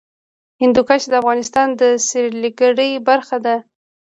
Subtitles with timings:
[0.61, 3.55] هندوکش د افغانستان د سیلګرۍ برخه ده.